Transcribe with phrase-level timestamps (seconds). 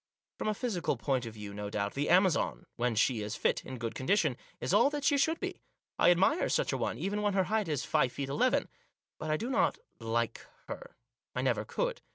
[0.39, 3.77] From a physical point of view, no doubt, the Amazon, when she is fit, in
[3.77, 5.61] good con dition, is all that she should be.
[5.99, 8.67] I admire such a one, even when her height is five feet eleven.
[9.19, 10.95] But I do not like her;
[11.35, 12.01] I never could.